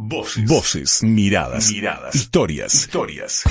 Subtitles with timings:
[0.00, 0.44] Voces.
[0.46, 3.42] Voces, miradas, miradas, historias, historias.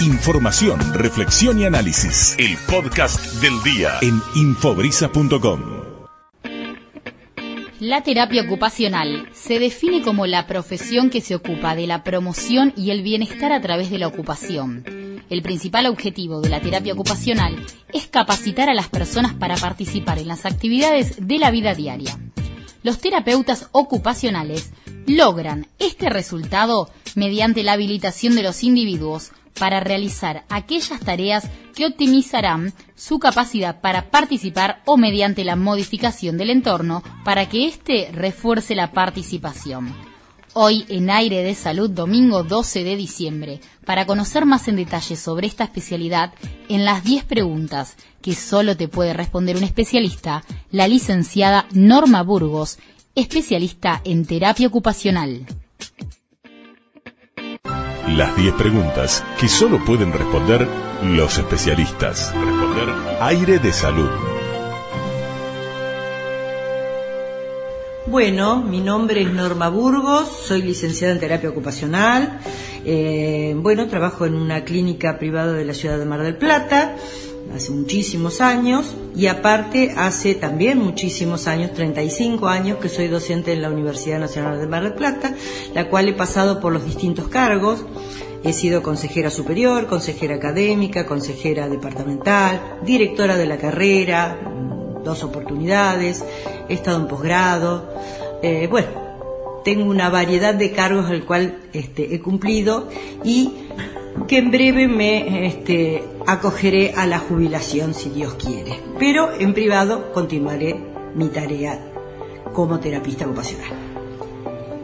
[0.00, 2.34] Información, reflexión y análisis.
[2.38, 5.60] El podcast del día en infobrisa.com.
[7.78, 12.90] La terapia ocupacional se define como la profesión que se ocupa de la promoción y
[12.90, 14.84] el bienestar a través de la ocupación.
[15.28, 20.28] El principal objetivo de la terapia ocupacional es capacitar a las personas para participar en
[20.28, 22.16] las actividades de la vida diaria.
[22.82, 24.72] Los terapeutas ocupacionales
[25.06, 32.72] logran este resultado mediante la habilitación de los individuos para realizar aquellas tareas que optimizarán
[32.96, 38.92] su capacidad para participar o mediante la modificación del entorno para que éste refuerce la
[38.92, 39.94] participación.
[40.54, 45.46] Hoy en Aire de Salud, domingo 12 de diciembre, para conocer más en detalle sobre
[45.46, 46.32] esta especialidad,
[46.68, 52.78] en las 10 preguntas que solo te puede responder un especialista, la licenciada Norma Burgos
[53.14, 55.46] especialista en terapia ocupacional.
[58.08, 60.68] Las 10 preguntas que solo pueden responder
[61.02, 62.34] los especialistas.
[62.34, 62.88] Responder
[63.20, 64.31] aire de salud.
[68.06, 72.40] Bueno, mi nombre es Norma Burgos, soy licenciada en terapia ocupacional.
[72.84, 76.96] Eh, bueno, trabajo en una clínica privada de la ciudad de Mar del Plata
[77.54, 83.62] hace muchísimos años y aparte hace también muchísimos años, 35 años, que soy docente en
[83.62, 85.36] la Universidad Nacional de Mar del Plata,
[85.72, 87.84] la cual he pasado por los distintos cargos.
[88.42, 94.40] He sido consejera superior, consejera académica, consejera departamental, directora de la carrera,
[95.04, 96.24] dos oportunidades,
[96.68, 97.88] he estado en posgrado.
[98.42, 98.88] Eh, bueno,
[99.64, 102.88] tengo una variedad de cargos al cual este, he cumplido
[103.24, 103.52] y
[104.26, 108.78] que en breve me este, acogeré a la jubilación si Dios quiere.
[108.98, 110.76] Pero en privado continuaré
[111.14, 111.92] mi tarea
[112.52, 113.70] como terapista ocupacional.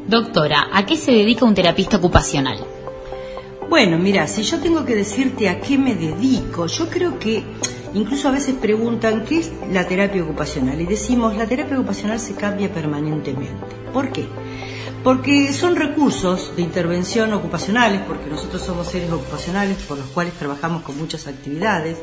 [0.07, 2.59] Doctora, ¿a qué se dedica un terapista ocupacional?
[3.69, 7.45] Bueno, mira, si yo tengo que decirte a qué me dedico, yo creo que
[7.95, 12.35] incluso a veces preguntan qué es la terapia ocupacional y decimos la terapia ocupacional se
[12.35, 13.77] cambia permanentemente.
[13.93, 14.27] ¿Por qué?
[15.03, 20.83] porque son recursos de intervención ocupacionales, porque nosotros somos seres ocupacionales por los cuales trabajamos
[20.83, 21.99] con muchas actividades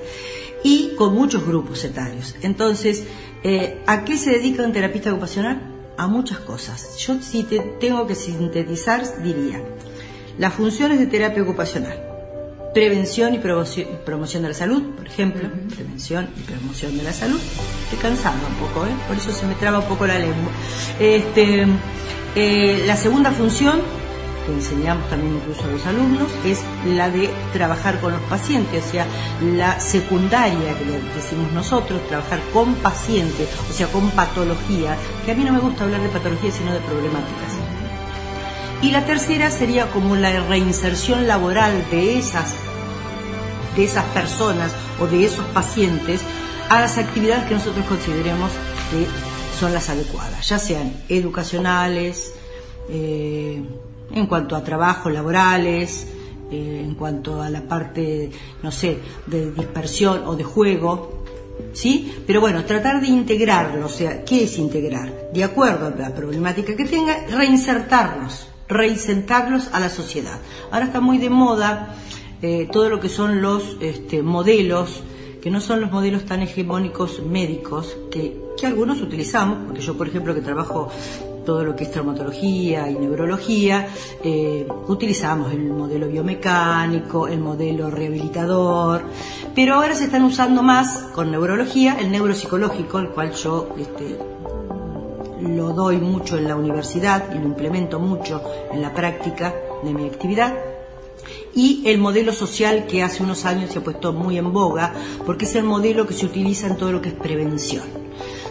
[0.64, 2.36] y con muchos grupos etarios.
[2.42, 3.04] Entonces,
[3.44, 5.62] eh, ¿a qué se dedica un terapista ocupacional?
[5.98, 6.98] A muchas cosas.
[6.98, 9.62] Yo si te tengo que sintetizar diría,
[10.38, 12.15] las funciones de terapia ocupacional,
[12.76, 17.40] prevención y promoción de la salud, por ejemplo, prevención y promoción de la salud.
[17.86, 18.90] Estoy cansando un poco, ¿eh?
[19.08, 20.52] por eso se me traba un poco la lengua.
[21.00, 21.66] Este,
[22.36, 23.80] eh, la segunda función,
[24.46, 28.92] que enseñamos también incluso a los alumnos, es la de trabajar con los pacientes, o
[28.92, 29.08] sea,
[29.42, 35.36] la secundaria que le decimos nosotros, trabajar con pacientes, o sea, con patología, que a
[35.36, 37.54] mí no me gusta hablar de patología, sino de problemáticas.
[38.82, 42.54] Y la tercera sería como la reinserción laboral de esas,
[43.76, 46.22] de esas personas o de esos pacientes
[46.70, 48.52] a las actividades que nosotros consideremos
[48.92, 49.06] que
[49.60, 52.34] son las adecuadas, ya sean educacionales,
[52.90, 53.64] eh,
[54.12, 56.08] en cuanto a trabajos laborales,
[56.52, 58.30] eh, en cuanto a la parte,
[58.62, 61.24] no sé, de dispersión o de juego,
[61.74, 62.24] ¿sí?
[62.28, 65.30] Pero bueno, tratar de integrarlo, o sea, ¿qué es integrar?
[65.34, 70.40] De acuerdo a la problemática que tenga, reinsertarlos, reinsertarlos a la sociedad.
[70.72, 71.96] Ahora está muy de moda
[72.42, 75.04] eh, todo lo que son los este, modelos,
[75.42, 80.34] que no son los modelos tan hegemónicos médicos, que algunos utilizamos, porque yo por ejemplo
[80.34, 80.90] que trabajo
[81.46, 83.88] todo lo que es traumatología y neurología,
[84.24, 89.04] eh, utilizamos el modelo biomecánico, el modelo rehabilitador,
[89.54, 94.18] pero ahora se están usando más con neurología el neuropsicológico, el cual yo este,
[95.42, 98.42] lo doy mucho en la universidad y lo implemento mucho
[98.72, 99.54] en la práctica
[99.84, 100.75] de mi actividad
[101.54, 104.94] y el modelo social que hace unos años se ha puesto muy en boga
[105.26, 107.84] porque es el modelo que se utiliza en todo lo que es prevención.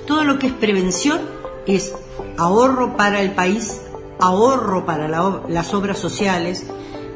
[0.06, 1.20] Todo lo que es prevención
[1.66, 1.94] es
[2.36, 3.80] ahorro para el país,
[4.20, 6.66] ahorro para las obras sociales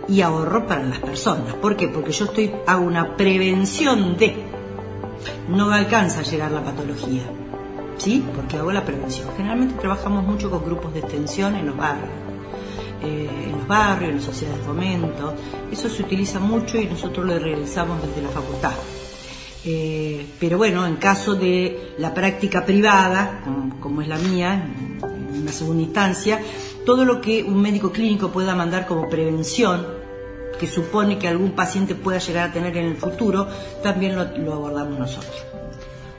[0.08, 1.54] y ahorro para las personas.
[1.54, 1.88] ¿Por qué?
[1.88, 4.36] Porque yo estoy hago una prevención de
[5.48, 7.22] no me alcanza a llegar la patología.
[7.98, 8.24] ¿Sí?
[8.34, 9.28] Porque hago la prevención.
[9.36, 12.27] Generalmente trabajamos mucho con grupos de extensión en los barrios.
[13.00, 15.34] Eh, en los barrios, en las sociedades de fomento.
[15.70, 18.72] Eso se utiliza mucho y nosotros lo realizamos desde la facultad.
[19.64, 23.40] Eh, pero bueno, en caso de la práctica privada,
[23.80, 24.68] como, es la mía,
[25.02, 26.40] en una segunda instancia,
[26.84, 29.86] todo lo que un médico clínico pueda mandar como prevención,
[30.58, 33.46] que supone que algún paciente pueda llegar a tener en el futuro,
[33.80, 35.36] también lo abordamos nosotros.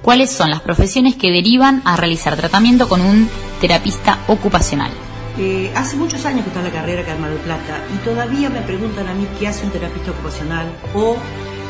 [0.02, 3.30] ¿Cuáles son las profesiones que derivan a realizar tratamiento con un
[3.60, 4.92] terapista ocupacional?
[5.38, 8.50] Eh, hace muchos años que está la carrera acá en Mar del Plata y todavía
[8.50, 11.16] me preguntan a mí qué hace un terapista ocupacional o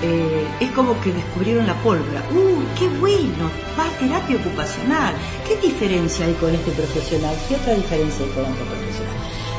[0.02, 2.24] eh, es como que descubrieron la pólvora.
[2.32, 3.52] ¡Uh, qué bueno!
[3.78, 5.14] Va a terapia ocupacional.
[5.48, 7.36] ¿Qué diferencia hay con este profesional?
[7.48, 9.16] ¿Qué otra diferencia hay con otro profesional?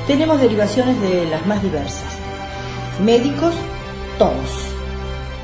[0.07, 2.17] Tenemos derivaciones de las más diversas.
[3.05, 3.55] Médicos,
[4.19, 4.67] todos.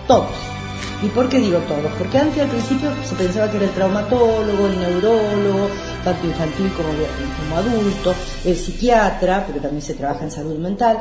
[0.09, 0.56] Todos.
[1.03, 1.93] ¿Y por qué digo todos?
[1.99, 5.69] Porque antes al principio se pensaba que era el traumatólogo, el neurólogo,
[6.03, 8.15] tanto infantil como, como adulto,
[8.45, 10.99] el psiquiatra, porque también se trabaja en salud mental.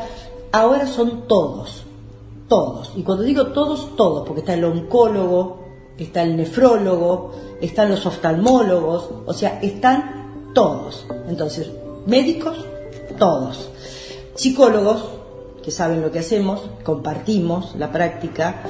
[0.51, 1.85] Ahora son todos,
[2.49, 2.91] todos.
[2.97, 5.63] Y cuando digo todos, todos, porque está el oncólogo,
[5.97, 7.31] está el nefrólogo,
[7.61, 11.05] están los oftalmólogos, o sea, están todos.
[11.29, 11.71] Entonces,
[12.05, 12.57] médicos,
[13.17, 13.69] todos.
[14.35, 15.05] Psicólogos,
[15.63, 18.61] que saben lo que hacemos, compartimos la práctica,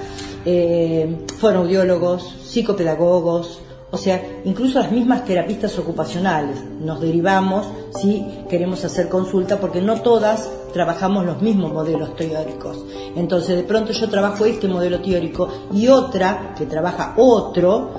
[0.46, 3.62] eh, fonoaudiólogos, psicopedagogos,
[3.92, 6.58] o sea, incluso las mismas terapistas ocupacionales.
[6.82, 7.66] Nos derivamos
[8.02, 12.84] si queremos hacer consulta porque no todas trabajamos los mismos modelos teóricos.
[13.16, 17.92] Entonces, de pronto yo trabajo este modelo teórico y otra que trabaja otro,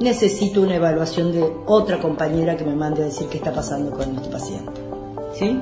[0.00, 4.14] necesito una evaluación de otra compañera que me mande a decir qué está pasando con
[4.14, 4.80] este paciente.
[5.34, 5.60] ¿Sí?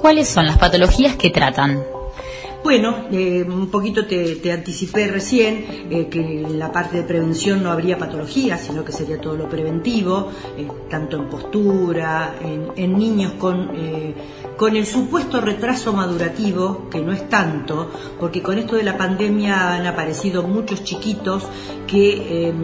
[0.00, 1.82] ¿Cuáles son las patologías que tratan?
[2.64, 7.70] Bueno, eh, un poquito te, anticipé recién eh, que en la parte de prevención no
[7.70, 13.70] habría patología, sino que sería todo lo preventivo, eh, tanto en postura, en, niños con,
[14.56, 19.74] con el supuesto retraso madurativo, que no es tanto, porque con esto de la pandemia
[19.74, 21.44] han aparecido muchos chiquitos
[21.86, 22.54] que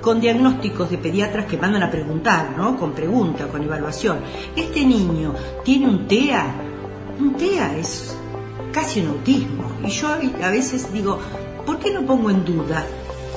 [0.00, 2.76] con diagnósticos de pediatras que mandan a preguntar, ¿no?
[2.76, 4.18] Con pregunta, con evaluación.
[4.56, 5.32] ¿Este niño
[5.64, 6.56] tiene un TEA?
[7.20, 8.16] Un TEA es
[8.74, 9.70] casi un autismo.
[9.86, 11.20] Y yo a veces digo,
[11.64, 12.84] ¿por qué no pongo en duda?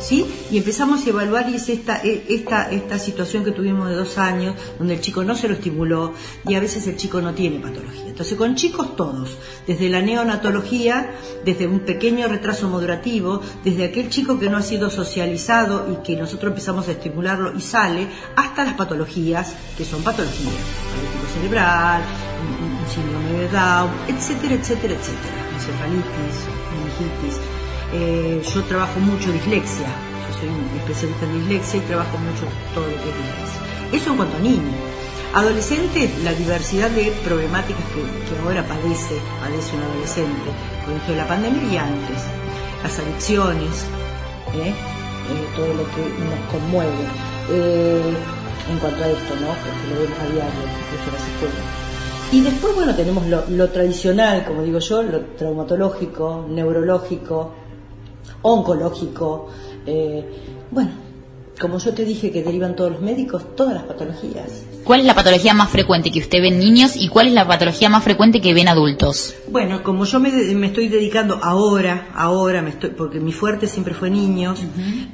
[0.01, 0.25] ¿Sí?
[0.51, 4.19] Y empezamos a evaluar y es esta, e, esta, esta situación que tuvimos de dos
[4.19, 6.13] años, donde el chico no se lo estimuló
[6.45, 8.07] y a veces el chico no tiene patología.
[8.07, 11.11] Entonces, con chicos todos, desde la neonatología,
[11.43, 16.15] desde un pequeño retraso madurativo, desde aquel chico que no ha sido socializado y que
[16.15, 20.53] nosotros empezamos a estimularlo y sale, hasta las patologías, que son patologías,
[20.91, 22.03] paralítico cerebral,
[22.87, 26.35] síndrome de Down, etcétera, etcétera, etcétera, encefalitis,
[26.71, 27.35] meningitis.
[27.93, 32.43] Eh, yo trabajo mucho dislexia, yo soy un especialista en dislexia y trabajo mucho
[32.73, 33.61] todo lo que es dislexia.
[33.93, 34.75] Eso en cuanto a niños.
[35.33, 40.49] Adolescente, la diversidad de problemáticas que, ahora padece, padece un adolescente
[40.85, 42.23] con esto de la pandemia y antes,
[42.83, 43.85] las adicciones,
[44.55, 44.71] ¿eh?
[44.71, 47.03] Eh, todo lo que nos conmueve.
[47.49, 49.47] en cuanto a esto, ¿no?
[49.47, 51.86] Porque lo vemos a diario, incluso en las escuelas.
[52.31, 57.53] Y después, bueno, tenemos lo, tradicional, como digo yo, lo traumatológico, neurológico,
[58.41, 59.47] oncológico.
[59.85, 60.25] Eh,
[60.69, 60.91] bueno,
[61.59, 64.65] como yo te dije que derivan todos los médicos, todas las patologías.
[64.83, 67.47] ¿Cuál es la patología más frecuente que usted ve en niños y cuál es la
[67.47, 69.33] patología más frecuente que ven adultos?
[69.49, 70.29] Bueno, como yo me,
[70.65, 74.59] estoy dedicando ahora, ahora me estoy, porque mi fuerte siempre fue niños,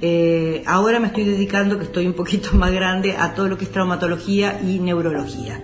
[0.02, 3.66] eh, ahora me estoy dedicando, que estoy un poquito más grande, a todo lo que
[3.66, 5.62] es traumatología y neurología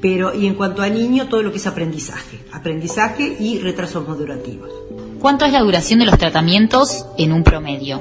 [0.00, 4.70] pero y en cuanto a niño todo lo que es aprendizaje, aprendizaje y retrasos modulativos.
[5.18, 8.00] ¿Cuánto es la duración de los tratamientos en un promedio?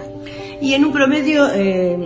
[0.62, 1.98] Y en un promedio eh,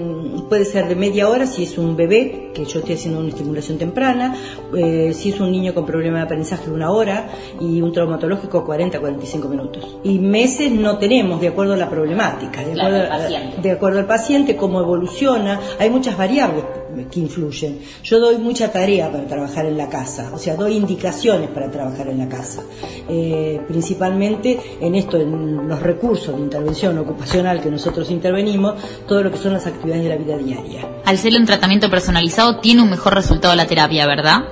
[0.50, 3.78] puede ser de media hora si es un bebé, que yo estoy haciendo una estimulación
[3.78, 4.36] temprana,
[4.76, 9.50] eh, si es un niño con problema de aprendizaje una hora y un traumatológico 40-45
[9.50, 9.98] minutos.
[10.04, 14.56] Y meses no tenemos de acuerdo a la problemática, de, acuerdo, de acuerdo al paciente,
[14.56, 16.64] cómo evoluciona, hay muchas variables
[17.12, 17.80] que influyen.
[18.04, 22.08] Yo doy mucha tarea para trabajar en la casa, o sea, doy indicaciones para trabajar
[22.08, 22.64] en la casa,
[23.10, 28.76] eh, principalmente en esto, en los recursos de intervención ocupacional que nosotros intervenimos,
[29.08, 30.88] todo lo que son las actividades de la vida diaria.
[31.06, 34.44] Al ser un tratamiento personalizado, tiene un mejor resultado la terapia, ¿verdad?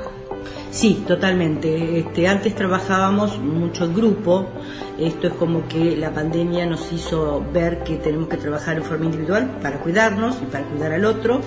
[0.72, 2.00] Sí, totalmente.
[2.00, 4.48] Este, antes trabajábamos mucho en grupo.
[5.00, 9.06] Esto es como que la pandemia nos hizo ver que tenemos que trabajar en forma
[9.06, 11.42] individual para cuidarnos y para cuidar al otro.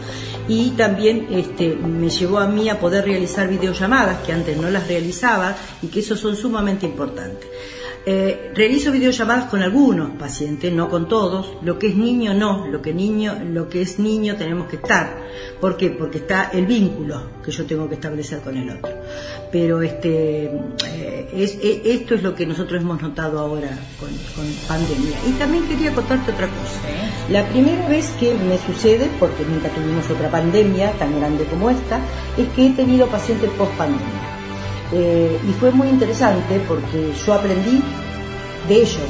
[0.49, 4.89] Y también este, me llevó a mí a poder realizar videollamadas que antes no las
[4.89, 7.49] realizaba y que eso son sumamente importantes.
[8.05, 11.53] Eh, realizo videollamadas con algunos pacientes, no con todos.
[11.63, 15.23] Lo que es niño no, lo que niño, lo que es niño tenemos que estar.
[15.61, 15.91] ¿Por qué?
[15.91, 18.91] Porque está el vínculo que yo tengo que establecer con el otro.
[19.53, 24.11] Pero este, eh, eh, esto es lo que nosotros hemos notado ahora con,
[24.67, 25.17] pandemia.
[25.29, 26.81] Y también quería contarte otra cosa.
[27.31, 32.01] La primera vez que me sucede, porque nunca tuvimos otra pandemia tan grande como esta,
[32.37, 34.22] es que he tenido pacientes post pandemia.
[34.93, 37.83] Eh, y fue muy interesante porque yo aprendí
[38.69, 39.09] de ellos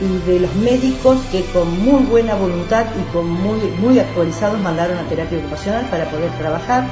[0.00, 4.98] y de los médicos que con muy buena voluntad y con muy, muy actualizados mandaron
[4.98, 6.84] a terapia ocupacional para poder trabajar.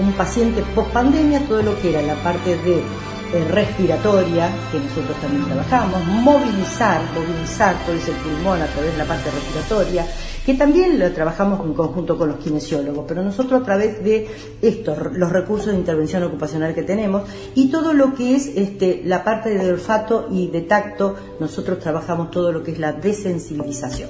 [0.00, 5.16] Un paciente post pandemia, todo lo que era la parte de eh, respiratoria, que nosotros
[5.20, 10.06] también trabajamos, movilizar, movilizar todo ese pulmón a través de la parte respiratoria,
[10.48, 14.26] que también lo trabajamos en conjunto con los kinesiólogos, pero nosotros a través de
[14.62, 19.24] estos, los recursos de intervención ocupacional que tenemos y todo lo que es este, la
[19.24, 24.08] parte de olfato y de tacto, nosotros trabajamos todo lo que es la desensibilización.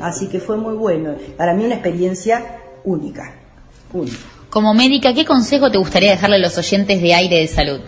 [0.00, 3.34] Así que fue muy bueno, para mí una experiencia única,
[3.92, 4.16] única.
[4.48, 7.80] Como médica, ¿qué consejo te gustaría dejarle a los oyentes de aire de salud?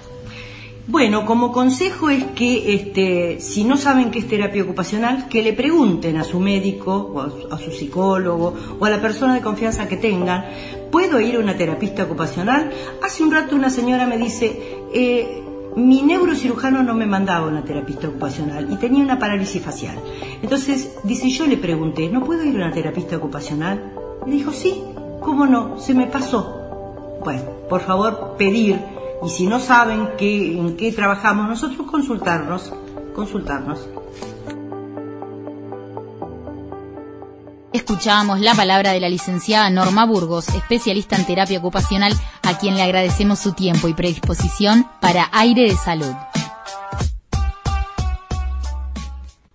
[0.89, 5.53] Bueno, como consejo es que este, si no saben qué es terapia ocupacional, que le
[5.53, 9.97] pregunten a su médico o a su, psicólogo o a la persona de confianza que
[9.97, 10.45] tengan,
[10.93, 12.71] ¿puedo ir a una terapista ocupacional?
[13.03, 14.61] Hace un rato una señora me dice,
[14.95, 15.43] eh,
[15.75, 19.99] mi neurocirujano no me mandaba una terapista ocupacional y tenía una parálisis facial.
[20.41, 23.93] Entonces, dice, yo le pregunté, ¿no puedo ir a una terapista ocupacional?
[24.25, 24.85] Le dijo, sí,
[25.21, 25.81] ¿cómo no?
[25.81, 26.63] Se me pasó.
[27.25, 28.79] Bueno, por favor, pedir,
[29.25, 32.73] y si no saben qué, en qué trabajamos nosotros, consultarnos,
[33.15, 33.89] consultarnos.
[37.73, 42.83] Escuchábamos la palabra de la licenciada Norma Burgos, especialista en terapia ocupacional, a quien le
[42.83, 46.15] agradecemos su tiempo y predisposición para Aire de Salud.